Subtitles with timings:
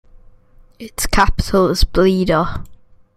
[0.79, 2.65] Its capital is Blida.